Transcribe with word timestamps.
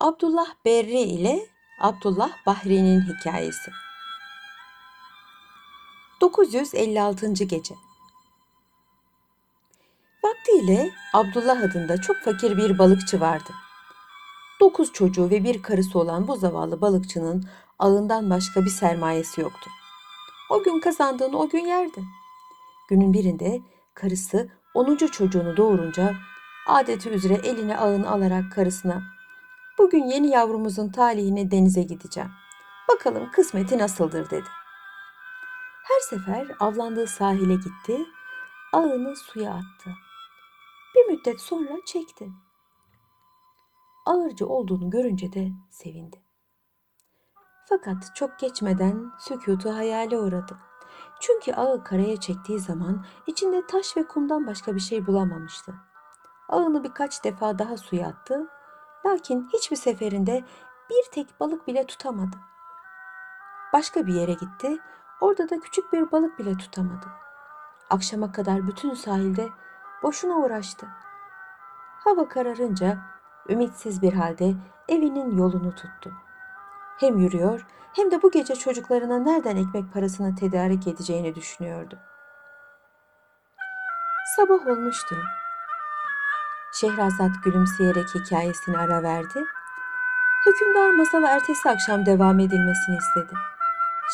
Abdullah 0.00 0.46
Berri 0.64 1.00
ile 1.00 1.46
Abdullah 1.80 2.30
Bahri'nin 2.46 3.00
hikayesi. 3.00 3.70
956. 6.20 7.32
gece. 7.32 7.74
Vaktiyle 10.24 10.90
Abdullah 11.12 11.62
adında 11.62 12.00
çok 12.00 12.16
fakir 12.16 12.56
bir 12.56 12.78
balıkçı 12.78 13.20
vardı. 13.20 13.50
Dokuz 14.60 14.92
çocuğu 14.92 15.30
ve 15.30 15.44
bir 15.44 15.62
karısı 15.62 15.98
olan 15.98 16.28
bu 16.28 16.36
zavallı 16.36 16.80
balıkçının 16.80 17.48
ağından 17.78 18.30
başka 18.30 18.64
bir 18.64 18.70
sermayesi 18.70 19.40
yoktu. 19.40 19.70
O 20.50 20.62
gün 20.62 20.80
kazandığını 20.80 21.38
o 21.38 21.48
gün 21.48 21.66
yerdi. 21.66 22.04
Günün 22.88 23.12
birinde 23.12 23.60
karısı 23.94 24.48
10. 24.74 24.96
çocuğunu 24.96 25.56
doğurunca 25.56 26.14
adeti 26.66 27.08
üzere 27.08 27.34
eline 27.34 27.76
ağını 27.76 28.10
alarak 28.10 28.52
karısına 28.52 29.17
Bugün 29.78 30.04
yeni 30.04 30.28
yavrumuzun 30.28 30.88
talihine 30.88 31.50
denize 31.50 31.82
gideceğim. 31.82 32.30
Bakalım 32.88 33.30
kısmeti 33.30 33.78
nasıldır 33.78 34.30
dedi. 34.30 34.48
Her 35.84 36.00
sefer 36.00 36.46
avlandığı 36.60 37.06
sahile 37.06 37.54
gitti, 37.54 38.06
ağını 38.72 39.16
suya 39.16 39.50
attı. 39.50 39.90
Bir 40.94 41.12
müddet 41.12 41.40
sonra 41.40 41.76
çekti. 41.86 42.28
Ağırcı 44.06 44.46
olduğunu 44.46 44.90
görünce 44.90 45.32
de 45.32 45.48
sevindi. 45.70 46.22
Fakat 47.68 48.16
çok 48.16 48.38
geçmeden 48.38 49.12
sükutu 49.18 49.74
hayale 49.74 50.18
uğradı. 50.18 50.58
Çünkü 51.20 51.52
ağı 51.52 51.84
karaya 51.84 52.20
çektiği 52.20 52.58
zaman 52.58 53.04
içinde 53.26 53.66
taş 53.66 53.96
ve 53.96 54.06
kumdan 54.06 54.46
başka 54.46 54.74
bir 54.74 54.80
şey 54.80 55.06
bulamamıştı. 55.06 55.74
Ağını 56.48 56.84
birkaç 56.84 57.24
defa 57.24 57.58
daha 57.58 57.76
suya 57.76 58.08
attı 58.08 58.48
Lakin 59.08 59.48
hiçbir 59.52 59.76
seferinde 59.76 60.44
bir 60.90 61.10
tek 61.12 61.40
balık 61.40 61.66
bile 61.66 61.86
tutamadı. 61.86 62.36
Başka 63.72 64.06
bir 64.06 64.14
yere 64.14 64.32
gitti. 64.32 64.78
Orada 65.20 65.50
da 65.50 65.60
küçük 65.60 65.92
bir 65.92 66.12
balık 66.12 66.38
bile 66.38 66.56
tutamadı. 66.56 67.06
Akşama 67.90 68.32
kadar 68.32 68.66
bütün 68.66 68.94
sahilde 68.94 69.48
boşuna 70.02 70.34
uğraştı. 70.34 70.86
Hava 72.04 72.28
kararınca 72.28 72.98
ümitsiz 73.48 74.02
bir 74.02 74.12
halde 74.12 74.54
evinin 74.88 75.38
yolunu 75.38 75.74
tuttu. 75.74 76.12
Hem 77.00 77.18
yürüyor 77.18 77.66
hem 77.92 78.10
de 78.10 78.22
bu 78.22 78.30
gece 78.30 78.54
çocuklarına 78.54 79.18
nereden 79.18 79.56
ekmek 79.56 79.92
parasını 79.92 80.36
tedarik 80.36 80.86
edeceğini 80.86 81.34
düşünüyordu. 81.34 81.98
Sabah 84.36 84.66
olmuştu. 84.66 85.16
Şehrazat 86.72 87.30
gülümseyerek 87.44 88.14
hikayesini 88.14 88.78
ara 88.78 89.02
verdi. 89.02 89.44
Hükümdar 90.46 90.90
masalı 90.90 91.26
ertesi 91.26 91.70
akşam 91.70 92.06
devam 92.06 92.40
edilmesini 92.40 92.96
istedi. 92.96 93.34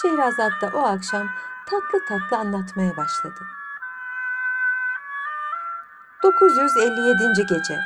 Şehrazat 0.03 0.53
da 0.63 0.71
o 0.75 0.83
akşam 0.83 1.27
tatlı 1.67 2.05
tatlı 2.09 2.37
anlatmaya 2.37 2.97
başladı. 2.97 3.41
957. 6.23 7.47
gece 7.49 7.81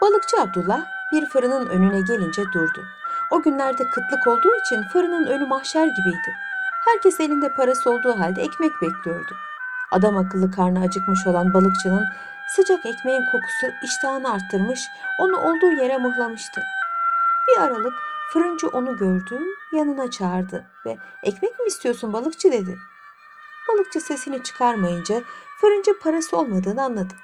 Balıkçı 0.00 0.40
Abdullah 0.40 0.84
bir 1.12 1.26
fırının 1.26 1.66
önüne 1.66 2.00
gelince 2.00 2.42
durdu. 2.52 2.84
O 3.30 3.42
günlerde 3.42 3.84
kıtlık 3.90 4.26
olduğu 4.26 4.54
için 4.66 4.82
fırının 4.82 5.26
önü 5.26 5.46
mahşer 5.46 5.86
gibiydi. 5.86 6.32
Herkes 6.84 7.20
elinde 7.20 7.54
parası 7.54 7.90
olduğu 7.90 8.18
halde 8.18 8.42
ekmek 8.42 8.72
bekliyordu. 8.82 9.36
Adam 9.90 10.16
akıllı 10.16 10.50
karnı 10.50 10.80
acıkmış 10.80 11.26
olan 11.26 11.54
balıkçının 11.54 12.04
Sıcak 12.56 12.86
ekmeğin 12.86 13.24
kokusu 13.24 13.66
iştahını 13.82 14.32
arttırmış, 14.32 14.80
onu 15.18 15.36
olduğu 15.36 15.70
yere 15.70 15.98
mıhlamıştı. 15.98 16.62
Bir 17.48 17.62
aralık 17.62 17.94
fırıncı 18.32 18.68
onu 18.68 18.96
gördü, 18.96 19.40
yanına 19.72 20.10
çağırdı 20.10 20.64
ve 20.86 20.98
ekmek 21.22 21.60
mi 21.60 21.66
istiyorsun 21.66 22.12
balıkçı 22.12 22.52
dedi. 22.52 22.78
Balıkçı 23.68 24.00
sesini 24.00 24.42
çıkarmayınca 24.42 25.22
fırıncı 25.60 25.98
parası 25.98 26.36
olmadığını 26.36 26.82
anladı. 26.82 27.14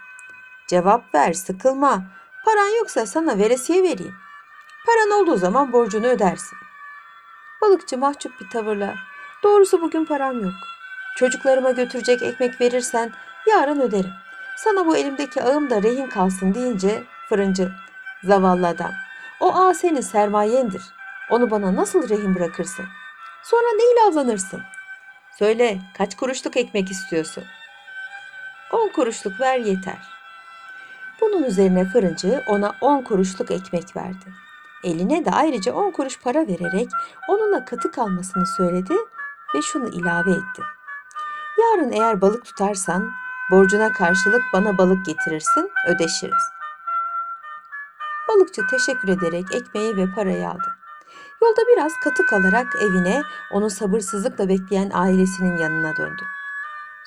Cevap 0.68 1.14
ver, 1.14 1.32
sıkılma. 1.32 2.02
Paran 2.44 2.78
yoksa 2.78 3.06
sana 3.06 3.38
veresiye 3.38 3.82
vereyim. 3.82 4.14
Paran 4.86 5.10
olduğu 5.10 5.36
zaman 5.36 5.72
borcunu 5.72 6.06
ödersin. 6.06 6.58
Balıkçı 7.62 7.98
mahcup 7.98 8.40
bir 8.40 8.50
tavırla, 8.50 8.94
doğrusu 9.42 9.80
bugün 9.80 10.04
param 10.04 10.40
yok. 10.40 10.54
Çocuklarıma 11.16 11.70
götürecek 11.70 12.22
ekmek 12.22 12.60
verirsen 12.60 13.12
yarın 13.46 13.80
öderim. 13.80 14.27
Sana 14.64 14.86
bu 14.86 14.96
elimdeki 14.96 15.42
ağım 15.42 15.70
da 15.70 15.82
rehin 15.82 16.06
kalsın 16.06 16.54
deyince 16.54 17.04
fırıncı, 17.28 17.72
zavallı 18.24 18.66
adam. 18.66 18.90
O 19.40 19.54
ağ 19.54 19.74
senin 19.74 20.00
sermayendir. 20.00 20.82
Onu 21.30 21.50
bana 21.50 21.76
nasıl 21.76 22.08
rehin 22.08 22.34
bırakırsın? 22.34 22.84
Sonra 23.44 23.72
neyle 23.76 24.00
avlanırsın? 24.08 24.62
Söyle 25.38 25.78
kaç 25.98 26.16
kuruşluk 26.16 26.56
ekmek 26.56 26.90
istiyorsun? 26.90 27.44
On 28.72 28.88
kuruşluk 28.88 29.40
ver 29.40 29.58
yeter. 29.58 29.98
Bunun 31.20 31.42
üzerine 31.42 31.84
fırıncı 31.84 32.42
ona 32.48 32.74
on 32.80 33.02
kuruşluk 33.02 33.50
ekmek 33.50 33.96
verdi. 33.96 34.32
Eline 34.84 35.24
de 35.24 35.30
ayrıca 35.30 35.72
on 35.72 35.90
kuruş 35.90 36.20
para 36.20 36.46
vererek 36.46 36.88
onunla 37.28 37.64
katı 37.64 37.90
kalmasını 37.90 38.46
söyledi 38.46 38.94
ve 39.54 39.62
şunu 39.62 39.88
ilave 39.88 40.30
etti. 40.30 40.62
Yarın 41.58 41.92
eğer 41.92 42.20
balık 42.20 42.44
tutarsan 42.44 43.10
Borcuna 43.50 43.92
karşılık 43.92 44.42
bana 44.52 44.78
balık 44.78 45.06
getirirsin, 45.06 45.70
ödeşiriz. 45.86 46.42
Balıkçı 48.28 48.62
teşekkür 48.70 49.08
ederek 49.08 49.54
ekmeği 49.54 49.96
ve 49.96 50.14
parayı 50.14 50.48
aldı. 50.48 50.74
Yolda 51.42 51.60
biraz 51.72 51.92
katı 52.04 52.26
kalarak 52.26 52.66
evine, 52.82 53.22
onu 53.52 53.70
sabırsızlıkla 53.70 54.48
bekleyen 54.48 54.90
ailesinin 54.94 55.56
yanına 55.56 55.96
döndü. 55.96 56.22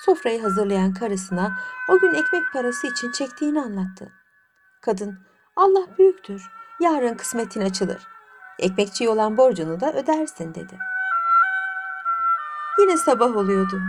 Sofrayı 0.05 0.41
hazırlayan 0.41 0.93
karısına 0.93 1.57
o 1.89 1.99
gün 1.99 2.13
ekmek 2.13 2.53
parası 2.53 2.87
için 2.87 3.11
çektiğini 3.11 3.61
anlattı. 3.61 4.11
Kadın, 4.81 5.19
Allah 5.55 5.97
büyüktür, 5.97 6.49
yarın 6.79 7.15
kısmetin 7.15 7.61
açılır. 7.61 8.07
Ekmekçi 8.59 9.09
olan 9.09 9.37
borcunu 9.37 9.79
da 9.79 9.93
ödersin 9.93 10.55
dedi. 10.55 10.79
Yine 12.79 12.97
sabah 12.97 13.35
oluyordu. 13.35 13.81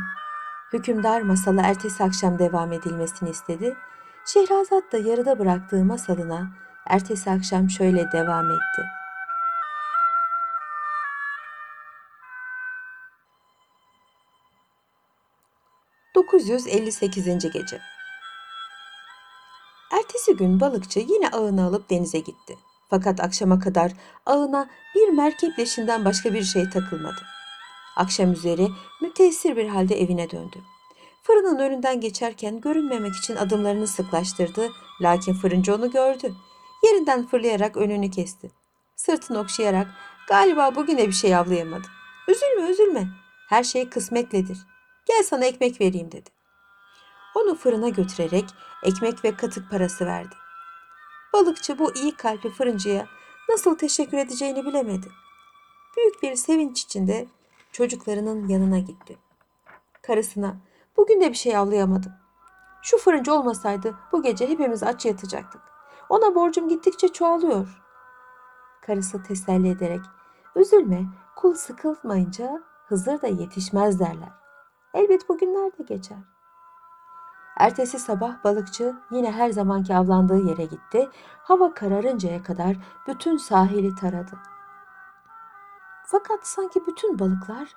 Hükümdar 0.72 1.20
masalı 1.20 1.60
ertesi 1.60 2.04
akşam 2.04 2.38
devam 2.38 2.72
edilmesini 2.72 3.30
istedi. 3.30 3.76
Şehrazat 4.26 4.92
da 4.92 4.98
yarıda 4.98 5.38
bıraktığı 5.38 5.84
masalına 5.84 6.52
ertesi 6.86 7.30
akşam 7.30 7.70
şöyle 7.70 8.12
devam 8.12 8.50
etti. 8.50 8.82
...958. 16.14 17.52
gece. 17.52 17.80
Ertesi 19.92 20.36
gün 20.36 20.60
balıkçı 20.60 21.00
yine 21.00 21.28
ağını 21.28 21.64
alıp 21.64 21.90
denize 21.90 22.18
gitti. 22.18 22.56
Fakat 22.90 23.20
akşama 23.20 23.58
kadar 23.58 23.92
ağına 24.26 24.68
bir 24.94 25.08
merkep 25.08 25.58
leşinden 25.58 26.04
başka 26.04 26.34
bir 26.34 26.42
şey 26.42 26.70
takılmadı. 26.70 27.22
Akşam 27.96 28.32
üzeri 28.32 28.68
müteessir 29.00 29.56
bir 29.56 29.68
halde 29.68 30.00
evine 30.00 30.30
döndü. 30.30 30.58
Fırının 31.22 31.58
önünden 31.58 32.00
geçerken 32.00 32.60
görünmemek 32.60 33.16
için 33.16 33.36
adımlarını 33.36 33.86
sıklaştırdı. 33.86 34.72
Lakin 35.00 35.34
fırıncı 35.34 35.74
onu 35.74 35.90
gördü. 35.90 36.34
Yerinden 36.84 37.26
fırlayarak 37.26 37.76
önünü 37.76 38.10
kesti. 38.10 38.50
Sırtını 38.96 39.38
okşayarak 39.38 39.86
galiba 40.28 40.74
bugüne 40.74 41.06
bir 41.06 41.12
şey 41.12 41.36
avlayamadım. 41.36 41.90
Üzülme 42.28 42.70
üzülme. 42.70 43.08
Her 43.48 43.64
şey 43.64 43.88
kısmetledir. 43.88 44.58
Gel 45.06 45.22
sana 45.22 45.44
ekmek 45.44 45.80
vereyim 45.80 46.12
dedi. 46.12 46.30
Onu 47.34 47.54
fırına 47.54 47.88
götürerek 47.88 48.44
ekmek 48.82 49.24
ve 49.24 49.36
katık 49.36 49.70
parası 49.70 50.06
verdi. 50.06 50.34
Balıkçı 51.32 51.78
bu 51.78 51.94
iyi 51.94 52.16
kalpli 52.16 52.50
fırıncıya 52.50 53.06
nasıl 53.48 53.78
teşekkür 53.78 54.18
edeceğini 54.18 54.66
bilemedi. 54.66 55.08
Büyük 55.96 56.22
bir 56.22 56.36
sevinç 56.36 56.82
içinde 56.82 57.26
çocuklarının 57.72 58.48
yanına 58.48 58.78
gitti. 58.78 59.18
Karısına 60.02 60.56
bugün 60.96 61.20
de 61.20 61.30
bir 61.30 61.36
şey 61.36 61.56
avlayamadım. 61.56 62.12
Şu 62.82 62.98
fırıncı 62.98 63.34
olmasaydı 63.34 63.94
bu 64.12 64.22
gece 64.22 64.48
hepimiz 64.48 64.82
aç 64.82 65.06
yatacaktık. 65.06 65.62
Ona 66.08 66.34
borcum 66.34 66.68
gittikçe 66.68 67.08
çoğalıyor. 67.08 67.82
Karısı 68.86 69.22
teselli 69.22 69.68
ederek 69.68 70.00
üzülme 70.56 71.04
kul 71.36 71.54
sıkılmayınca 71.54 72.62
Hızır 72.92 73.22
da 73.22 73.26
yetişmez 73.26 74.00
derler. 74.00 74.32
Elbet 74.94 75.28
bugünler 75.28 75.78
de 75.78 75.82
geçer. 75.82 76.18
Ertesi 77.58 77.98
sabah 77.98 78.44
balıkçı 78.44 78.94
yine 79.10 79.32
her 79.32 79.50
zamanki 79.50 79.96
avlandığı 79.96 80.48
yere 80.48 80.64
gitti. 80.64 81.08
Hava 81.42 81.74
kararıncaya 81.74 82.42
kadar 82.42 82.76
bütün 83.08 83.36
sahili 83.36 83.94
taradı. 83.94 84.38
Fakat 86.06 86.46
sanki 86.46 86.86
bütün 86.86 87.18
balıklar 87.18 87.68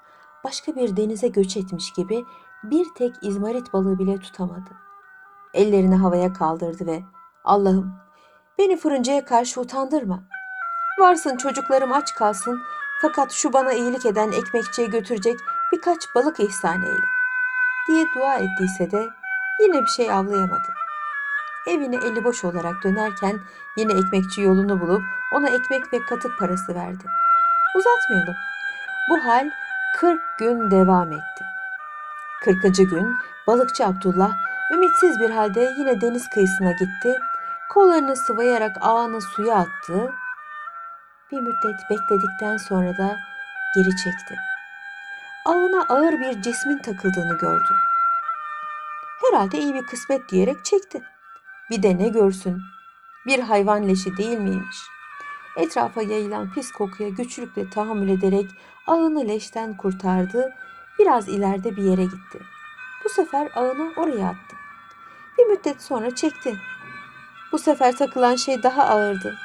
başka 0.43 0.75
bir 0.75 0.97
denize 0.97 1.27
göç 1.27 1.57
etmiş 1.57 1.93
gibi 1.93 2.25
bir 2.63 2.85
tek 2.95 3.15
izmarit 3.21 3.73
balığı 3.73 3.99
bile 3.99 4.19
tutamadı. 4.19 4.69
Ellerini 5.53 5.95
havaya 5.95 6.33
kaldırdı 6.33 6.85
ve 6.85 7.03
Allah'ım 7.43 8.05
Beni 8.57 8.77
fırıncıya 8.77 9.25
karşı 9.25 9.61
utandırma. 9.61 10.23
Varsın 10.99 11.37
çocuklarım 11.37 11.93
aç 11.93 12.15
kalsın 12.15 12.61
fakat 13.01 13.31
şu 13.31 13.53
bana 13.53 13.73
iyilik 13.73 14.05
eden 14.05 14.31
ekmekçiye 14.31 14.87
götürecek 14.87 15.39
birkaç 15.71 16.15
balık 16.15 16.39
ihsan 16.39 16.81
eyle. 16.81 17.05
Diye 17.87 18.05
dua 18.15 18.35
ettiyse 18.35 18.91
de 18.91 19.09
yine 19.61 19.81
bir 19.81 19.87
şey 19.87 20.11
avlayamadı. 20.11 20.73
Evine 21.67 21.95
eli 21.95 22.23
boş 22.23 22.45
olarak 22.45 22.83
dönerken 22.83 23.39
yine 23.77 23.93
ekmekçi 23.93 24.41
yolunu 24.41 24.81
bulup 24.81 25.01
ona 25.33 25.49
ekmek 25.49 25.93
ve 25.93 26.05
katık 26.05 26.39
parası 26.39 26.75
verdi. 26.75 27.05
Uzatmayalım. 27.75 28.35
Bu 29.09 29.25
hal 29.25 29.49
40 29.95 30.21
gün 30.37 30.71
devam 30.71 31.11
etti. 31.11 31.45
40. 32.43 32.61
gün 32.77 33.17
balıkçı 33.47 33.85
Abdullah 33.85 34.37
ümitsiz 34.73 35.19
bir 35.19 35.29
halde 35.29 35.73
yine 35.77 36.01
deniz 36.01 36.29
kıyısına 36.29 36.71
gitti. 36.71 37.19
Kollarını 37.69 38.15
sıvayarak 38.15 38.77
ağını 38.81 39.21
suya 39.21 39.55
attı. 39.55 40.13
Bir 41.31 41.37
müddet 41.37 41.79
bekledikten 41.89 42.57
sonra 42.57 42.97
da 42.97 43.17
geri 43.75 43.95
çekti. 44.03 44.35
Ağına 45.45 45.85
ağır 45.89 46.19
bir 46.19 46.41
cismin 46.41 46.77
takıldığını 46.77 47.37
gördü. 47.37 47.73
Herhalde 49.21 49.57
iyi 49.57 49.73
bir 49.73 49.85
kısmet 49.85 50.29
diyerek 50.29 50.65
çekti. 50.65 51.01
Bir 51.69 51.83
de 51.83 51.97
ne 51.97 52.09
görsün? 52.09 52.61
Bir 53.27 53.39
hayvan 53.39 53.87
leşi 53.87 54.17
değil 54.17 54.37
miymiş? 54.37 54.94
Etrafa 55.55 56.01
yayılan 56.01 56.51
pis 56.53 56.71
kokuya 56.71 57.09
güçlükle 57.09 57.69
tahammül 57.69 58.09
ederek 58.09 58.49
ağını 58.87 59.27
leşten 59.27 59.77
kurtardı. 59.77 60.53
Biraz 60.99 61.27
ileride 61.27 61.75
bir 61.75 61.83
yere 61.83 62.03
gitti. 62.03 62.39
Bu 63.03 63.09
sefer 63.09 63.51
ağını 63.55 63.93
oraya 63.97 64.27
attı. 64.27 64.55
Bir 65.37 65.45
müddet 65.45 65.81
sonra 65.81 66.15
çekti. 66.15 66.55
Bu 67.51 67.59
sefer 67.59 67.95
takılan 67.97 68.35
şey 68.35 68.63
daha 68.63 68.83
ağırdı. 68.83 69.37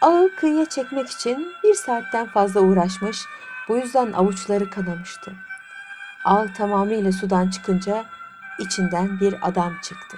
Ağı 0.00 0.30
kıyıya 0.36 0.68
çekmek 0.68 1.10
için 1.10 1.52
bir 1.64 1.74
saatten 1.74 2.26
fazla 2.26 2.60
uğraşmış, 2.60 3.24
bu 3.68 3.76
yüzden 3.76 4.12
avuçları 4.12 4.70
kanamıştı. 4.70 5.32
Ağ 6.24 6.46
tamamıyla 6.56 7.12
sudan 7.12 7.50
çıkınca 7.50 8.04
içinden 8.58 9.20
bir 9.20 9.48
adam 9.48 9.74
çıktı. 9.82 10.16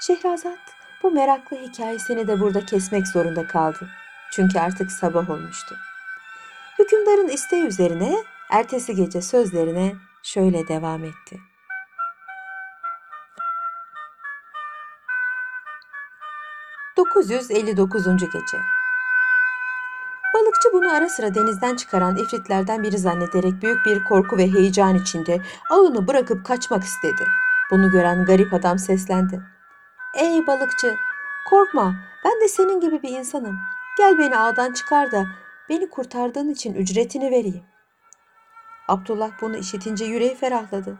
Şehrazat 0.00 0.77
bu 1.02 1.10
meraklı 1.10 1.56
hikayesini 1.56 2.28
de 2.28 2.40
burada 2.40 2.66
kesmek 2.66 3.08
zorunda 3.08 3.46
kaldı. 3.46 3.88
Çünkü 4.32 4.58
artık 4.58 4.92
sabah 4.92 5.30
olmuştu. 5.30 5.76
Hükümdarın 6.78 7.28
isteği 7.28 7.64
üzerine 7.64 8.16
ertesi 8.50 8.94
gece 8.94 9.22
sözlerine 9.22 9.94
şöyle 10.22 10.68
devam 10.68 11.04
etti. 11.04 11.40
...959. 16.96 18.20
Gece 18.20 18.58
Balıkçı 20.34 20.68
bunu 20.72 20.94
ara 20.94 21.08
sıra 21.08 21.34
denizden 21.34 21.76
çıkaran 21.76 22.16
ifritlerden 22.16 22.82
biri 22.82 22.98
zannederek 22.98 23.62
büyük 23.62 23.86
bir 23.86 24.04
korku 24.04 24.36
ve 24.36 24.52
heyecan 24.52 24.94
içinde 24.94 25.40
ağını 25.70 26.08
bırakıp 26.08 26.46
kaçmak 26.46 26.84
istedi. 26.84 27.24
Bunu 27.70 27.90
gören 27.90 28.24
garip 28.24 28.54
adam 28.54 28.78
seslendi. 28.78 29.40
Ey 30.14 30.46
balıkçı, 30.46 30.96
korkma, 31.48 31.94
ben 32.24 32.40
de 32.40 32.48
senin 32.48 32.80
gibi 32.80 33.02
bir 33.02 33.08
insanım. 33.08 33.58
Gel 33.98 34.18
beni 34.18 34.36
ağdan 34.36 34.72
çıkar 34.72 35.12
da 35.12 35.26
beni 35.68 35.90
kurtardığın 35.90 36.48
için 36.48 36.74
ücretini 36.74 37.30
vereyim. 37.30 37.64
Abdullah 38.88 39.30
bunu 39.40 39.56
işitince 39.56 40.04
yüreği 40.04 40.34
ferahladı. 40.34 40.98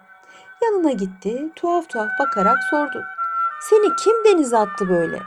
Yanına 0.62 0.93
gitti, 0.93 1.52
tuhaf 1.56 1.88
tuhaf 1.88 2.08
bakarak 2.20 2.58
sordu. 2.70 3.05
Seni 3.60 3.96
kim 3.96 4.25
denize 4.25 4.58
attı 4.58 4.88
böyle? 4.88 5.19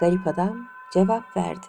Garip 0.00 0.26
adam 0.26 0.68
cevap 0.92 1.36
verdi. 1.36 1.66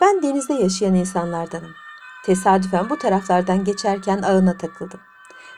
Ben 0.00 0.22
denizde 0.22 0.54
yaşayan 0.54 0.94
insanlardanım. 0.94 1.74
Tesadüfen 2.24 2.90
bu 2.90 2.98
taraflardan 2.98 3.64
geçerken 3.64 4.22
ağına 4.22 4.58
takıldım. 4.58 5.00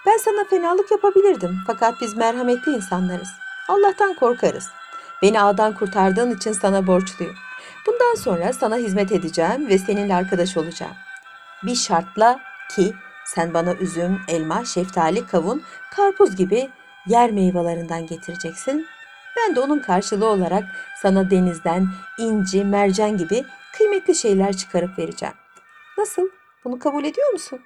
Ben 0.06 0.16
sana 0.16 0.44
fenalık 0.44 0.90
yapabilirdim 0.90 1.60
fakat 1.66 2.00
biz 2.00 2.16
merhametli 2.16 2.72
insanlarız. 2.72 3.28
Allah'tan 3.68 4.14
korkarız. 4.14 4.68
Beni 5.22 5.40
ağdan 5.40 5.74
kurtardığın 5.74 6.36
için 6.36 6.52
sana 6.52 6.86
borçluyum. 6.86 7.34
Bundan 7.86 8.14
sonra 8.14 8.52
sana 8.52 8.76
hizmet 8.76 9.12
edeceğim 9.12 9.68
ve 9.68 9.78
seninle 9.78 10.14
arkadaş 10.14 10.56
olacağım. 10.56 10.94
Bir 11.62 11.74
şartla 11.74 12.40
ki 12.76 12.94
sen 13.24 13.54
bana 13.54 13.74
üzüm, 13.74 14.20
elma, 14.28 14.64
şeftali, 14.64 15.26
kavun, 15.26 15.62
karpuz 15.96 16.36
gibi 16.36 16.70
yer 17.06 17.30
meyvelerinden 17.30 18.06
getireceksin. 18.06 18.86
Ben 19.36 19.56
de 19.56 19.60
onun 19.60 19.78
karşılığı 19.78 20.26
olarak 20.26 20.64
sana 21.02 21.30
denizden 21.30 21.88
inci, 22.18 22.64
mercan 22.64 23.16
gibi 23.16 23.44
kıymetli 23.72 24.14
şeyler 24.14 24.56
çıkarıp 24.56 24.98
vereceğim. 24.98 25.34
Nasıl? 25.98 26.28
Bunu 26.64 26.78
kabul 26.78 27.04
ediyor 27.04 27.32
musun? 27.32 27.60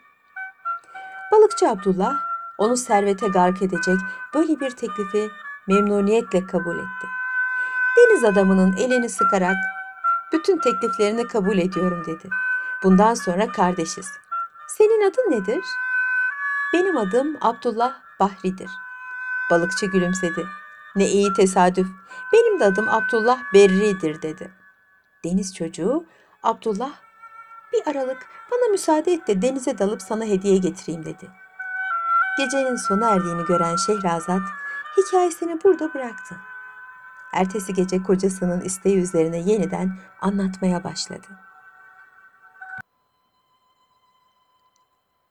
Balıkçı 1.33 1.69
Abdullah 1.69 2.21
onu 2.59 2.77
servete 2.77 3.29
gark 3.29 3.63
edecek 3.63 3.97
böyle 4.35 4.61
bir 4.61 4.71
teklifi 4.71 5.31
memnuniyetle 5.67 6.47
kabul 6.47 6.79
etti. 6.79 7.07
Deniz 7.97 8.25
adamının 8.25 8.77
elini 8.77 9.09
sıkarak 9.09 9.57
bütün 10.33 10.59
tekliflerini 10.59 11.27
kabul 11.27 11.59
ediyorum 11.59 12.03
dedi. 12.07 12.29
Bundan 12.83 13.15
sonra 13.15 13.49
kardeşiz. 13.49 14.07
Senin 14.69 15.11
adın 15.11 15.31
nedir? 15.31 15.65
Benim 16.73 16.97
adım 16.97 17.37
Abdullah 17.41 17.95
Bahri'dir. 18.21 18.71
Balıkçı 19.51 19.87
gülümsedi. 19.87 20.47
Ne 20.97 21.07
iyi 21.09 21.33
tesadüf. 21.33 21.87
Benim 22.33 22.61
de 22.61 22.65
adım 22.65 22.89
Abdullah 22.89 23.39
Berri'dir 23.55 24.23
dedi. 24.23 24.51
Deniz 25.25 25.55
çocuğu 25.55 26.07
Abdullah 26.43 26.93
bir 27.73 27.91
aralık 27.91 28.27
bana 28.51 28.71
müsaade 28.71 29.13
et 29.13 29.27
de 29.29 29.43
denize 29.43 29.79
dalıp 29.79 30.03
sana 30.03 30.25
hediye 30.25 30.57
getireyim 30.57 31.05
dedi. 31.05 31.31
Gecenin 32.39 32.77
sona 32.77 33.11
erdiğini 33.11 33.45
gören 33.45 33.77
Şehrazat 33.77 34.43
hikayesini 34.97 35.65
burada 35.65 35.95
bıraktı. 35.95 36.37
Ertesi 37.33 37.75
gece 37.75 38.03
kocasının 38.03 38.61
isteği 38.61 38.99
üzerine 38.99 39.39
yeniden 39.39 39.99
anlatmaya 40.21 40.85
başladı. 40.85 41.27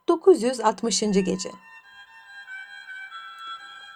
960. 0.08 1.00
Gece 1.00 1.50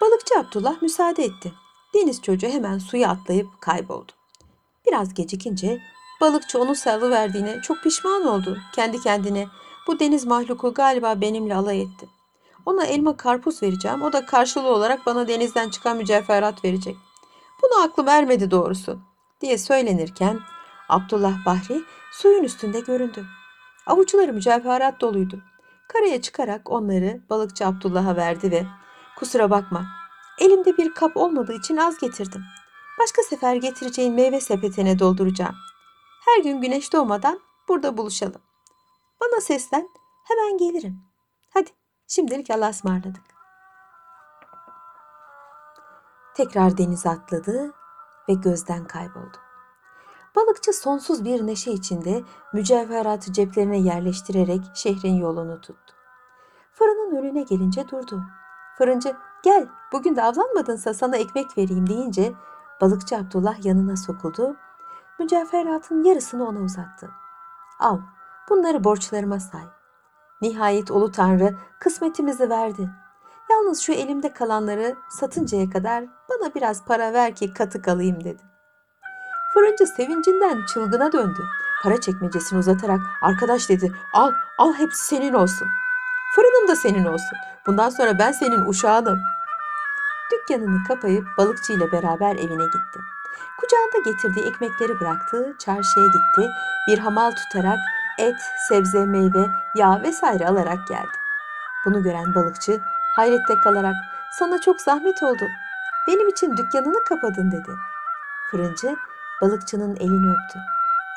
Balıkçı 0.00 0.38
Abdullah 0.38 0.82
müsaade 0.82 1.24
etti. 1.24 1.52
Deniz 1.94 2.22
çocuğu 2.22 2.48
hemen 2.48 2.78
suya 2.78 3.08
atlayıp 3.08 3.60
kayboldu. 3.60 4.12
Biraz 4.86 5.14
gecikince 5.14 5.82
balıkçı 6.20 6.58
onu 6.58 6.74
verdiğine 7.10 7.60
çok 7.62 7.82
pişman 7.82 8.26
oldu. 8.26 8.58
Kendi 8.72 9.00
kendine 9.00 9.46
bu 9.86 10.00
deniz 10.00 10.26
mahluku 10.26 10.74
galiba 10.74 11.20
benimle 11.20 11.54
alay 11.54 11.80
etti. 11.80 12.08
Ona 12.66 12.84
elma 12.84 13.16
karpuz 13.16 13.62
vereceğim. 13.62 14.02
O 14.02 14.12
da 14.12 14.26
karşılığı 14.26 14.68
olarak 14.68 15.06
bana 15.06 15.28
denizden 15.28 15.68
çıkan 15.68 15.96
mücevherat 15.96 16.64
verecek. 16.64 16.96
Bunu 17.62 17.82
aklım 17.82 18.08
ermedi 18.08 18.50
doğrusu 18.50 18.98
diye 19.40 19.58
söylenirken 19.58 20.40
Abdullah 20.88 21.46
Bahri 21.46 21.82
suyun 22.12 22.44
üstünde 22.44 22.80
göründü. 22.80 23.26
Avuçları 23.86 24.32
mücevherat 24.32 25.00
doluydu. 25.00 25.42
Karaya 25.88 26.22
çıkarak 26.22 26.70
onları 26.70 27.20
balıkçı 27.30 27.66
Abdullah'a 27.66 28.16
verdi 28.16 28.50
ve 28.50 28.66
''Kusura 29.16 29.50
bakma, 29.50 29.86
elimde 30.38 30.76
bir 30.76 30.94
kap 30.94 31.16
olmadığı 31.16 31.52
için 31.52 31.76
az 31.76 31.98
getirdim. 31.98 32.42
Başka 33.00 33.22
sefer 33.22 33.56
getireceğin 33.56 34.14
meyve 34.14 34.40
sepetine 34.40 34.98
dolduracağım. 34.98 35.54
Her 36.30 36.42
gün 36.42 36.60
güneş 36.60 36.92
doğmadan 36.92 37.40
burada 37.68 37.96
buluşalım. 37.96 38.42
Bana 39.20 39.40
seslen, 39.40 39.88
hemen 40.28 40.58
gelirim. 40.58 41.02
Hadi, 41.54 41.70
şimdilik 42.08 42.50
Allah'a 42.50 42.70
ısmarladık.'' 42.70 43.40
Tekrar 46.34 46.78
denize 46.78 47.10
atladı 47.10 47.72
ve 48.28 48.32
gözden 48.34 48.84
kayboldu. 48.84 49.36
Balıkçı 50.36 50.72
sonsuz 50.72 51.24
bir 51.24 51.46
neşe 51.46 51.70
içinde 51.70 52.22
mücevheratı 52.52 53.32
ceplerine 53.32 53.78
yerleştirerek 53.78 54.60
şehrin 54.74 55.14
yolunu 55.14 55.60
tuttu. 55.60 55.94
Fırının 56.72 57.16
önüne 57.16 57.42
gelince 57.42 57.88
durdu. 57.88 58.22
Fırıncı 58.78 59.16
gel 59.42 59.68
bugün 59.92 60.16
de 60.16 60.22
avlanmadınsa 60.22 60.94
sana 60.94 61.16
ekmek 61.16 61.58
vereyim 61.58 61.88
deyince 61.88 62.32
balıkçı 62.80 63.16
Abdullah 63.16 63.64
yanına 63.64 63.96
sokuldu. 63.96 64.56
Mücevheratın 65.20 66.04
yarısını 66.04 66.48
ona 66.48 66.60
uzattı. 66.60 67.10
Al 67.80 67.98
bunları 68.48 68.84
borçlarıma 68.84 69.40
say. 69.40 69.62
Nihayet 70.42 70.90
Ulu 70.90 71.12
Tanrı 71.12 71.54
kısmetimizi 71.80 72.50
verdi. 72.50 72.90
Yalnız 73.50 73.80
şu 73.80 73.92
elimde 73.92 74.32
kalanları 74.32 74.96
satıncaya 75.10 75.70
kadar 75.70 76.04
bana 76.04 76.54
biraz 76.54 76.84
para 76.84 77.12
ver 77.12 77.34
ki 77.34 77.54
katık 77.54 77.88
alayım 77.88 78.24
dedi. 78.24 78.42
Fırıncı 79.54 79.86
sevincinden 79.86 80.66
çılgına 80.66 81.12
döndü. 81.12 81.44
Para 81.82 82.00
çekmecesini 82.00 82.58
uzatarak 82.58 83.00
arkadaş 83.22 83.68
dedi 83.68 83.92
al 84.12 84.32
al 84.58 84.74
hepsi 84.74 85.06
senin 85.06 85.32
olsun. 85.32 85.68
Fırınım 86.34 86.68
da 86.68 86.76
senin 86.76 87.04
olsun. 87.04 87.38
Bundan 87.66 87.90
sonra 87.90 88.18
ben 88.18 88.32
senin 88.32 88.66
uşağınım. 88.66 89.20
Dükkanını 90.32 90.84
kapayıp 90.88 91.24
balıkçı 91.38 91.72
ile 91.72 91.92
beraber 91.92 92.36
evine 92.36 92.64
gitti. 92.64 93.00
Kucağında 93.70 94.10
getirdiği 94.10 94.46
ekmekleri 94.46 95.00
bıraktı, 95.00 95.56
çarşıya 95.58 96.06
gitti, 96.06 96.50
bir 96.88 96.98
hamal 96.98 97.30
tutarak 97.30 97.78
et, 98.18 98.36
sebze, 98.68 99.06
meyve, 99.06 99.50
yağ 99.74 100.02
vesaire 100.02 100.48
alarak 100.48 100.88
geldi. 100.88 101.16
Bunu 101.84 102.02
gören 102.02 102.34
balıkçı 102.34 102.80
hayrette 103.16 103.54
kalarak 103.64 103.94
sana 104.38 104.60
çok 104.60 104.80
zahmet 104.80 105.22
oldu. 105.22 105.44
Benim 106.08 106.28
için 106.28 106.56
dükkanını 106.56 107.04
kapadın 107.04 107.50
dedi. 107.50 107.70
Fırıncı 108.50 108.96
balıkçının 109.42 109.96
elini 109.96 110.30
öptü. 110.30 110.58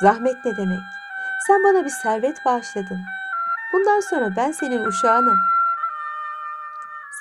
Zahmet 0.01 0.45
ne 0.45 0.57
demek? 0.57 0.81
Sen 1.47 1.63
bana 1.63 1.85
bir 1.85 1.89
servet 1.89 2.45
bağışladın. 2.45 3.01
Bundan 3.73 3.99
sonra 3.99 4.35
ben 4.35 4.51
senin 4.51 4.85
uşağınım. 4.85 5.37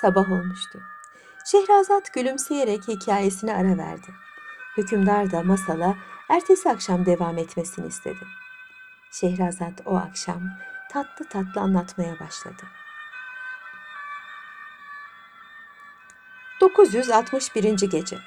Sabah 0.01 0.31
olmuştu. 0.31 0.79
Şehrazat 1.45 2.13
gülümseyerek 2.13 2.87
hikayesine 2.87 3.53
ara 3.53 3.77
verdi. 3.77 4.23
Hükümdar 4.77 5.31
da 5.31 5.43
masala 5.43 5.95
ertesi 6.29 6.69
akşam 6.69 7.05
devam 7.05 7.37
etmesini 7.37 7.87
istedi. 7.87 8.27
Şehrazat 9.11 9.73
o 9.85 9.97
akşam 9.97 10.41
tatlı 10.91 11.25
tatlı 11.25 11.61
anlatmaya 11.61 12.19
başladı. 12.19 12.63
961. 16.61 17.89
gece. 17.89 18.17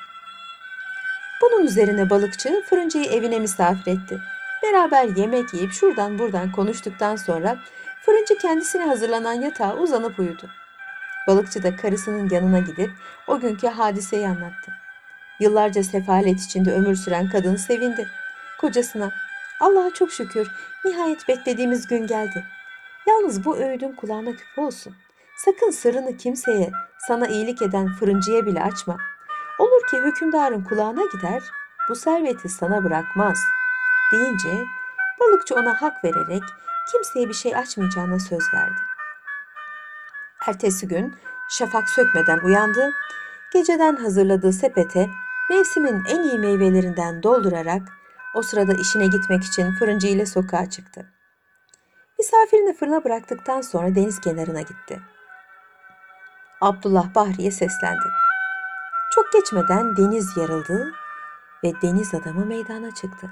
Bunun 1.43 1.67
üzerine 1.67 2.11
balıkçı 2.11 2.63
fırıncıyı 2.71 3.05
evine 3.05 3.39
misafir 3.39 3.93
etti. 3.93 4.21
Beraber 4.63 5.05
yemek 5.05 5.55
yiyip 5.55 5.73
şuradan 5.73 6.19
buradan 6.19 6.53
konuştuktan 6.53 7.17
sonra 7.17 7.59
fırıncı 8.03 8.39
kendisine 8.39 8.85
hazırlanan 8.85 9.33
yatağa 9.33 9.77
uzanıp 9.77 10.19
uyudu. 10.19 10.51
Balıkçı 11.27 11.63
da 11.63 11.77
karısının 11.77 12.31
yanına 12.31 12.59
gidip 12.59 12.91
o 13.27 13.41
günkü 13.41 13.67
hadiseyi 13.67 14.29
anlattı. 14.29 14.86
Yıllarca 15.41 15.83
sefalet 15.83 16.41
içinde 16.41 16.73
ömür 16.73 16.95
süren 16.95 17.29
kadın 17.31 17.57
sevindi. 17.57 18.09
Kocasına 18.61 19.11
Allah'a 19.61 19.95
çok 19.95 20.13
şükür 20.13 20.49
nihayet 20.85 21.29
beklediğimiz 21.29 21.87
gün 21.87 22.07
geldi. 22.07 22.45
Yalnız 23.07 23.45
bu 23.45 23.57
öğüdün 23.57 23.93
kulağına 23.93 24.33
küpe 24.33 24.61
olsun. 24.61 24.95
Sakın 25.37 25.71
sırrını 25.71 26.17
kimseye, 26.17 26.71
sana 26.99 27.27
iyilik 27.27 27.63
eden 27.63 27.93
fırıncıya 27.93 28.47
bile 28.47 28.63
açma. 28.63 28.97
Olur 29.59 29.87
ki 29.91 29.99
hükümdarın 29.99 30.65
kulağına 30.65 31.03
gider, 31.13 31.43
bu 31.89 31.97
serveti 31.97 32.49
sana 32.49 32.85
bırakmaz. 32.85 33.39
Deyince 34.13 34.65
balıkçı 35.21 35.55
ona 35.55 35.83
hak 35.83 36.05
vererek 36.05 36.43
kimseye 36.93 37.29
bir 37.29 37.35
şey 37.35 37.57
açmayacağına 37.57 38.19
söz 38.19 38.55
verdi. 38.55 38.81
Ertesi 40.49 40.89
gün 40.89 41.15
şafak 41.51 41.89
sökmeden 41.89 42.39
uyandı, 42.39 42.93
geceden 43.53 43.97
hazırladığı 43.97 44.53
sepete 44.53 45.09
mevsimin 45.51 46.05
en 46.09 46.23
iyi 46.23 46.39
meyvelerinden 46.39 47.23
doldurarak 47.23 47.83
o 48.35 48.43
sırada 48.43 48.73
işine 48.75 49.07
gitmek 49.07 49.45
için 49.45 49.73
fırıncı 49.73 50.07
ile 50.07 50.27
sokağa 50.27 50.71
çıktı. 50.71 51.13
Misafirini 52.19 52.77
fırına 52.77 53.05
bıraktıktan 53.05 53.61
sonra 53.61 53.95
deniz 53.95 54.21
kenarına 54.21 54.61
gitti. 54.61 55.01
Abdullah 56.61 57.15
Bahri'ye 57.15 57.51
seslendi. 57.51 58.09
Çok 59.15 59.33
geçmeden 59.33 59.97
deniz 59.97 60.37
yarıldı 60.37 60.93
ve 61.65 61.73
deniz 61.83 62.15
adamı 62.15 62.47
meydana 62.47 62.95
çıktı. 62.95 63.31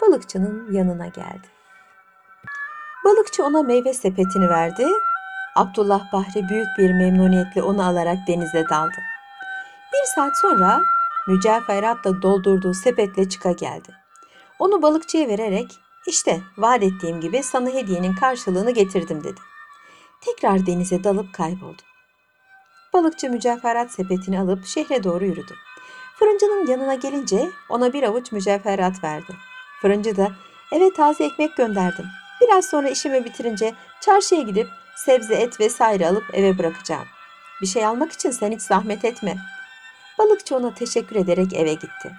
Balıkçının 0.00 0.72
yanına 0.72 1.06
geldi. 1.06 1.46
Balıkçı 3.04 3.44
ona 3.44 3.62
meyve 3.62 3.94
sepetini 3.94 4.48
verdi. 4.48 4.86
Abdullah 5.56 6.12
Bahri 6.12 6.48
büyük 6.48 6.68
bir 6.78 6.90
memnuniyetle 6.90 7.62
onu 7.62 7.86
alarak 7.86 8.18
denize 8.28 8.64
daldı. 8.70 8.96
Bir 9.92 10.06
saat 10.14 10.38
sonra 10.38 10.82
mücevheratla 11.26 12.22
doldurduğu 12.22 12.74
sepetle 12.74 13.28
çıka 13.28 13.52
geldi. 13.52 13.94
Onu 14.58 14.82
balıkçıya 14.82 15.28
vererek 15.28 15.78
işte 16.06 16.40
vaat 16.56 16.82
ettiğim 16.82 17.20
gibi 17.20 17.42
sana 17.42 17.70
hediyenin 17.70 18.14
karşılığını 18.14 18.70
getirdim 18.70 19.24
dedi. 19.24 19.40
Tekrar 20.20 20.66
denize 20.66 21.04
dalıp 21.04 21.34
kayboldu. 21.34 21.82
Balıkçı 22.92 23.30
mücevherat 23.30 23.92
sepetini 23.92 24.40
alıp 24.40 24.66
şehre 24.66 25.04
doğru 25.04 25.24
yürüdü. 25.24 25.54
Fırıncının 26.18 26.66
yanına 26.66 26.94
gelince 26.94 27.50
ona 27.68 27.92
bir 27.92 28.02
avuç 28.02 28.32
mücevherat 28.32 29.04
verdi. 29.04 29.36
Fırıncı 29.82 30.16
da 30.16 30.32
eve 30.72 30.92
taze 30.92 31.24
ekmek 31.24 31.56
gönderdim. 31.56 32.06
Biraz 32.40 32.66
sonra 32.66 32.88
işimi 32.88 33.24
bitirince 33.24 33.74
çarşıya 34.00 34.42
gidip 34.42 34.68
sebze, 34.96 35.34
et 35.34 35.60
vesaire 35.60 36.08
alıp 36.08 36.24
eve 36.32 36.58
bırakacağım. 36.58 37.06
Bir 37.62 37.66
şey 37.66 37.86
almak 37.86 38.12
için 38.12 38.30
sen 38.30 38.52
hiç 38.52 38.62
zahmet 38.62 39.04
etme. 39.04 39.36
Balıkçı 40.18 40.56
ona 40.56 40.74
teşekkür 40.74 41.16
ederek 41.16 41.52
eve 41.52 41.72
gitti. 41.72 42.12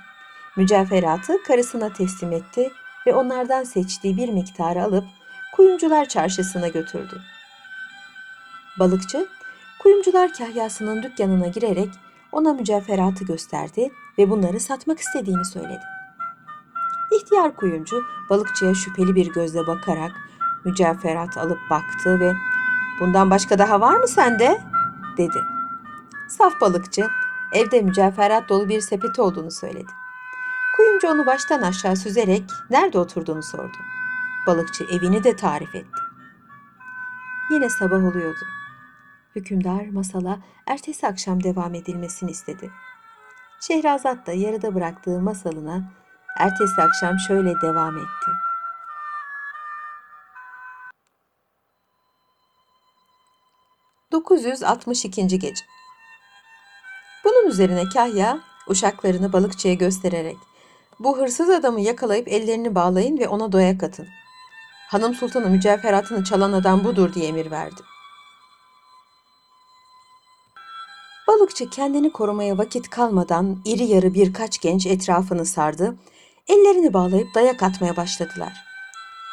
Mücevheratı 0.57 1.43
karısına 1.43 1.93
teslim 1.93 2.31
etti 2.31 2.71
ve 3.07 3.13
onlardan 3.13 3.63
seçtiği 3.63 4.17
bir 4.17 4.29
miktarı 4.29 4.83
alıp 4.83 5.05
kuyumcular 5.55 6.05
çarşısına 6.05 6.67
götürdü. 6.67 7.21
Balıkçı, 8.79 9.27
kuyumcular 9.79 10.33
kahyasının 10.33 11.03
dükkanına 11.03 11.47
girerek 11.47 11.89
ona 12.31 12.53
mücevheratı 12.53 13.25
gösterdi 13.25 13.91
ve 14.17 14.29
bunları 14.29 14.59
satmak 14.59 14.99
istediğini 14.99 15.45
söyledi. 15.45 15.83
İhtiyar 17.11 17.55
kuyumcu 17.55 18.03
balıkçıya 18.29 18.73
şüpheli 18.73 19.15
bir 19.15 19.33
gözle 19.33 19.67
bakarak 19.67 20.11
mücevherat 20.65 21.37
alıp 21.37 21.59
baktı 21.69 22.19
ve 22.19 22.33
"Bundan 22.99 23.31
başka 23.31 23.59
daha 23.59 23.81
var 23.81 23.95
mı 23.95 24.07
sende?" 24.07 24.61
dedi. 25.17 25.39
Saf 26.29 26.61
balıkçı 26.61 27.07
evde 27.53 27.81
mücevherat 27.81 28.49
dolu 28.49 28.69
bir 28.69 28.81
sepeti 28.81 29.21
olduğunu 29.21 29.51
söyledi. 29.51 29.91
Kuyumcu 30.75 31.07
onu 31.07 31.25
baştan 31.25 31.61
aşağı 31.61 31.95
süzerek 31.95 32.43
nerede 32.69 32.99
oturduğunu 32.99 33.43
sordu. 33.43 33.77
Balıkçı 34.47 34.83
evini 34.83 35.23
de 35.23 35.35
tarif 35.35 35.75
etti. 35.75 35.99
Yine 37.51 37.69
sabah 37.69 37.97
oluyordu. 37.97 38.45
Hükümdar 39.35 39.87
masala 39.87 40.39
ertesi 40.65 41.07
akşam 41.07 41.43
devam 41.43 41.73
edilmesini 41.73 42.31
istedi. 42.31 42.71
Şehrazat 43.59 44.27
da 44.27 44.31
yarıda 44.31 44.75
bıraktığı 44.75 45.21
masalına 45.21 45.91
ertesi 46.39 46.81
akşam 46.81 47.19
şöyle 47.19 47.61
devam 47.61 47.97
etti. 47.97 48.31
...962. 54.11 55.39
gece. 55.39 55.65
Bunun 57.27 57.49
üzerine 57.49 57.89
Kahya 57.89 58.39
uşaklarını 58.67 59.33
balıkçıya 59.33 59.73
göstererek 59.73 60.37
bu 60.99 61.17
hırsız 61.17 61.49
adamı 61.49 61.81
yakalayıp 61.81 62.27
ellerini 62.27 62.75
bağlayın 62.75 63.17
ve 63.17 63.27
ona 63.27 63.51
doya 63.51 63.77
katın. 63.77 64.07
Hanım 64.89 65.13
sultanı 65.15 65.49
mücevheratını 65.49 66.23
çalan 66.23 66.53
adam 66.53 66.83
budur 66.83 67.13
diye 67.13 67.27
emir 67.27 67.51
verdi. 67.51 67.81
Balıkçı 71.27 71.69
kendini 71.69 72.11
korumaya 72.11 72.57
vakit 72.57 72.89
kalmadan 72.89 73.57
iri 73.65 73.83
yarı 73.83 74.13
birkaç 74.13 74.59
genç 74.61 74.85
etrafını 74.85 75.45
sardı, 75.45 75.95
ellerini 76.47 76.93
bağlayıp 76.93 77.35
dayak 77.35 77.63
atmaya 77.63 77.95
başladılar. 77.95 78.53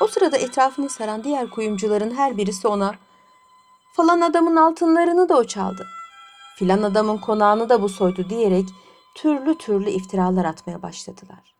O 0.01 0.07
sırada 0.07 0.37
etrafını 0.37 0.91
saran 0.91 1.25
diğer 1.25 1.51
kuyumcuların 1.51 2.15
her 2.15 2.37
birisi 2.37 2.69
ona 2.69 2.95
falan 3.93 4.21
adamın 4.21 4.57
altınlarını 4.57 5.29
da 5.29 5.37
o 5.37 5.45
çaldı. 5.45 5.87
Filan 6.55 6.83
adamın 6.83 7.19
konağını 7.19 7.69
da 7.69 7.83
bu 7.83 7.89
soydu 7.89 8.31
diyerek 8.31 8.69
türlü 9.15 9.59
türlü 9.59 9.91
iftiralar 9.91 10.45
atmaya 10.45 10.83
başladılar. 10.83 11.55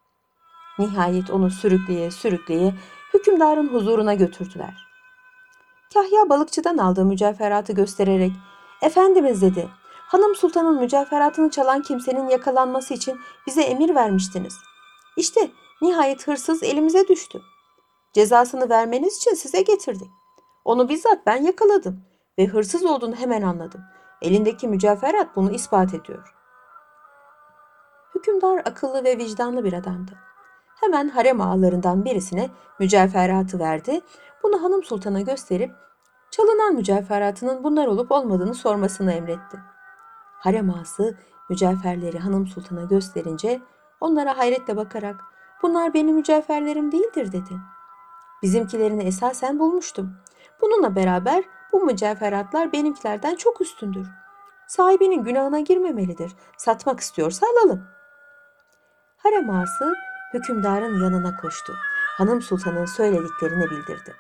Nihayet 0.79 1.31
onu 1.31 1.51
sürükleye 1.51 2.11
sürükleye 2.11 2.75
hükümdarın 3.15 3.69
huzuruna 3.69 4.15
götürdüler. 4.15 4.75
Kahya 5.95 6.29
balıkçıdan 6.29 6.79
aldığı 6.79 7.05
mücevheratı 7.05 7.73
göstererek 7.73 8.33
Efendimiz 8.83 9.43
dedi 9.43 9.69
Hanım 10.07 10.35
Sultan'ın 10.35 10.81
mücevheratını 10.81 11.51
çalan 11.51 11.83
kimsenin 11.83 12.29
yakalanması 12.29 12.95
için 12.95 13.21
bize 13.47 13.63
emir 13.63 13.95
vermiştiniz. 13.95 14.55
İşte 15.17 15.51
nihayet 15.83 16.27
hırsız 16.29 16.63
elimize 16.63 17.09
düştü. 17.09 17.43
Cezasını 18.13 18.69
vermeniz 18.71 19.17
için 19.17 19.35
size 19.35 19.63
getirdik. 19.63 20.11
Onu 20.65 20.89
bizzat 20.89 21.27
ben 21.27 21.43
yakaladım 21.43 22.01
ve 22.39 22.47
hırsız 22.47 22.85
olduğunu 22.85 23.15
hemen 23.15 23.43
anladım. 23.43 23.81
Elindeki 24.25 24.69
mücevherat 24.69 25.37
bunu 25.37 25.51
ispat 25.51 25.95
ediyor. 25.95 26.35
Hükümdar 28.15 28.63
akıllı 28.65 29.05
ve 29.05 29.19
vicdanlı 29.19 29.65
bir 29.65 29.73
adamdı. 29.73 30.13
Hemen 30.81 31.09
harem 31.09 31.41
ağalarından 31.41 32.05
birisine 32.05 32.51
mücevheratı 32.79 33.59
verdi. 33.59 34.01
Bunu 34.43 34.63
hanım 34.63 34.83
sultana 34.83 35.21
gösterip 35.21 35.71
çalınan 36.31 36.75
mücevheratının 36.75 37.65
bunlar 37.65 37.87
olup 37.87 38.13
olmadığını 38.13 38.55
sormasını 38.55 39.13
emretti. 39.13 39.59
Harem 40.39 40.71
ağası 40.71 41.17
mücevherleri 41.51 42.19
hanım 42.19 42.47
sultana 42.47 42.85
gösterince 42.85 43.61
onlara 44.01 44.39
hayretle 44.39 44.77
bakarak 44.77 45.25
bunlar 45.63 45.95
benim 45.95 46.17
mücevherlerim 46.17 46.93
değildir 46.93 47.33
dedi. 47.33 47.55
Bizimkilerini 48.43 49.03
esasen 49.03 49.59
bulmuştum. 49.59 50.17
Bununla 50.61 50.97
beraber 50.97 51.45
bu 51.75 51.85
mücevheratlar 51.85 52.73
benimkilerden 52.73 53.35
çok 53.35 53.61
üstündür. 53.61 54.07
Sahibinin 54.67 55.25
günahına 55.25 55.61
girmemelidir. 55.61 56.33
Satmak 56.57 57.01
istiyorsa 57.01 57.47
alalım. 57.47 57.85
Harem 59.17 59.51
ağası 59.51 59.95
hükümdarın 60.35 61.03
yanına 61.03 61.37
koştu. 61.37 61.75
Hanım 62.17 62.43
sultanın 62.43 62.85
söylediklerini 62.85 63.71
bildirdi. 63.71 64.15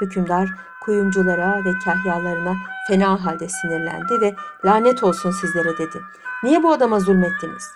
Hükümdar 0.00 0.48
kuyumculara 0.84 1.64
ve 1.64 1.72
kahyalarına 1.84 2.54
fena 2.88 3.24
halde 3.24 3.48
sinirlendi 3.48 4.20
ve 4.20 4.34
lanet 4.64 5.02
olsun 5.02 5.30
sizlere 5.30 5.78
dedi. 5.78 6.00
Niye 6.42 6.62
bu 6.62 6.72
adama 6.72 7.00
zulmettiniz? 7.00 7.70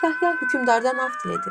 Kahya 0.00 0.34
hükümdardan 0.42 0.98
af 0.98 1.12
diledi. 1.24 1.50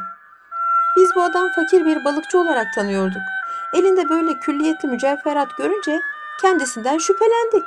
Biz 0.98 1.10
bu 1.16 1.22
adam 1.22 1.50
fakir 1.56 1.86
bir 1.86 2.06
balıkçı 2.06 2.40
olarak 2.40 2.74
tanıyorduk. 2.76 3.37
Elinde 3.74 4.10
böyle 4.10 4.40
külliyetli 4.40 4.88
mücevherat 4.88 5.58
görünce 5.58 6.02
kendisinden 6.42 6.98
şüphelendik. 6.98 7.64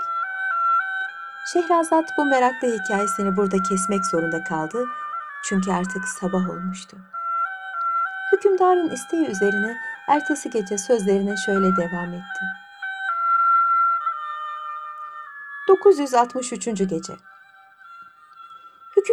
Şehrazat 1.53 2.05
bu 2.19 2.25
meraklı 2.25 2.69
hikayesini 2.69 3.37
burada 3.37 3.63
kesmek 3.63 4.07
zorunda 4.07 4.45
kaldı. 4.45 4.87
Çünkü 5.45 5.73
artık 5.73 6.09
sabah 6.09 6.51
olmuştu. 6.51 6.97
Hükümdarın 8.33 8.91
isteği 8.91 9.27
üzerine 9.27 9.77
ertesi 10.09 10.51
gece 10.51 10.79
sözlerine 10.79 11.37
şöyle 11.47 11.77
devam 11.77 12.15
etti. 12.15 12.45
963. 15.69 16.65
gece 16.89 17.30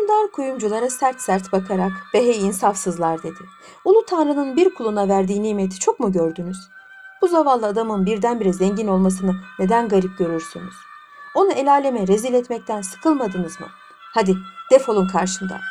Hükümdar 0.08 0.32
kuyumculara 0.32 0.90
sert 0.90 1.22
sert 1.22 1.52
bakarak 1.52 1.92
behey 2.14 2.40
insafsızlar 2.40 3.24
dedi. 3.24 3.40
Ulu 3.86 4.06
Tanrı'nın 4.06 4.56
bir 4.56 4.74
kuluna 4.74 5.10
verdiği 5.10 5.44
nimeti 5.44 5.80
çok 5.80 6.00
mu 6.00 6.12
gördünüz? 6.12 6.58
Bu 7.22 7.28
zavallı 7.28 7.68
adamın 7.68 8.06
birdenbire 8.06 8.54
zengin 8.54 8.88
olmasını 8.88 9.36
neden 9.60 9.88
garip 9.88 10.18
görürsünüz? 10.18 10.74
Onu 11.36 11.52
el 11.52 11.72
aleme 11.72 12.08
rezil 12.08 12.34
etmekten 12.34 12.82
sıkılmadınız 12.82 13.60
mı? 13.60 13.68
Hadi 14.14 14.38
defolun 14.72 15.08
karşımdan. 15.08 15.62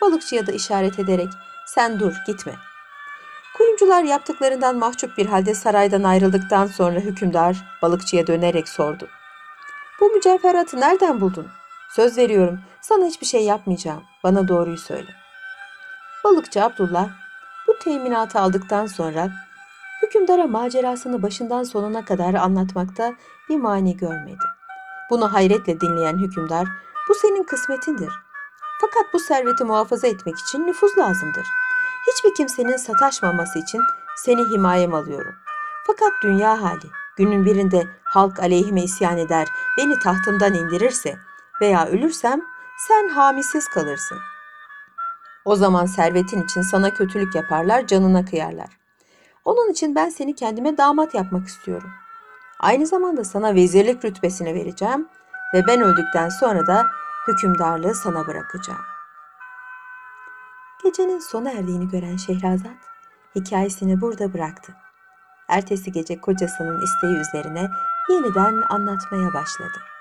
Balıkçıya 0.00 0.46
da 0.46 0.52
işaret 0.52 0.98
ederek 0.98 1.28
sen 1.66 2.00
dur 2.00 2.12
gitme. 2.26 2.54
Kuyumcular 3.56 4.02
yaptıklarından 4.02 4.76
mahcup 4.76 5.18
bir 5.18 5.26
halde 5.26 5.54
saraydan 5.54 6.02
ayrıldıktan 6.02 6.66
sonra 6.66 7.00
hükümdar 7.00 7.56
balıkçıya 7.82 8.26
dönerek 8.26 8.68
sordu. 8.68 9.08
Bu 10.00 10.10
mücevheratı 10.10 10.80
nereden 10.80 11.20
buldun? 11.20 11.46
Söz 11.94 12.18
veriyorum 12.18 12.60
sana 12.80 13.04
hiçbir 13.04 13.26
şey 13.26 13.44
yapmayacağım. 13.44 14.02
Bana 14.24 14.48
doğruyu 14.48 14.78
söyle. 14.78 15.14
Balıkçı 16.24 16.64
Abdullah 16.64 17.08
bu 17.68 17.78
teminatı 17.78 18.40
aldıktan 18.40 18.86
sonra 18.86 19.30
hükümdara 20.02 20.46
macerasını 20.46 21.22
başından 21.22 21.62
sonuna 21.62 22.04
kadar 22.04 22.34
anlatmakta 22.34 23.14
bir 23.48 23.56
mani 23.56 23.96
görmedi. 23.96 24.44
Bunu 25.10 25.32
hayretle 25.32 25.80
dinleyen 25.80 26.18
hükümdar 26.18 26.68
bu 27.08 27.14
senin 27.14 27.42
kısmetindir. 27.42 28.12
Fakat 28.80 29.14
bu 29.14 29.18
serveti 29.18 29.64
muhafaza 29.64 30.06
etmek 30.06 30.38
için 30.38 30.66
nüfuz 30.66 30.98
lazımdır. 30.98 31.46
Hiçbir 32.06 32.34
kimsenin 32.34 32.76
sataşmaması 32.76 33.58
için 33.58 33.80
seni 34.16 34.44
himayem 34.44 34.94
alıyorum. 34.94 35.34
Fakat 35.86 36.12
dünya 36.22 36.62
hali 36.62 36.90
günün 37.16 37.44
birinde 37.44 37.86
halk 38.04 38.40
aleyhime 38.40 38.82
isyan 38.82 39.18
eder, 39.18 39.48
beni 39.78 39.98
tahtımdan 39.98 40.54
indirirse 40.54 41.18
veya 41.60 41.86
ölürsem 41.86 42.42
sen 42.88 43.08
hamisiz 43.08 43.68
kalırsın. 43.68 44.18
O 45.44 45.56
zaman 45.56 45.86
servetin 45.86 46.42
için 46.42 46.62
sana 46.62 46.94
kötülük 46.94 47.34
yaparlar, 47.34 47.86
canına 47.86 48.24
kıyarlar. 48.24 48.68
Onun 49.44 49.70
için 49.70 49.94
ben 49.94 50.08
seni 50.08 50.34
kendime 50.34 50.78
damat 50.78 51.14
yapmak 51.14 51.46
istiyorum. 51.46 51.90
Aynı 52.60 52.86
zamanda 52.86 53.24
sana 53.24 53.54
vezirlik 53.54 54.04
rütbesini 54.04 54.54
vereceğim 54.54 55.08
ve 55.54 55.66
ben 55.66 55.80
öldükten 55.80 56.28
sonra 56.28 56.66
da 56.66 56.86
hükümdarlığı 57.28 57.94
sana 57.94 58.26
bırakacağım. 58.26 58.84
Gecenin 60.84 61.18
sona 61.18 61.50
erdiğini 61.50 61.88
gören 61.88 62.16
Şehrazat 62.16 62.76
hikayesini 63.34 64.00
burada 64.00 64.34
bıraktı. 64.34 64.74
Ertesi 65.48 65.92
gece 65.92 66.20
kocasının 66.20 66.82
isteği 66.82 67.16
üzerine 67.16 67.70
yeniden 68.10 68.62
anlatmaya 68.68 69.34
başladı. 69.34 69.95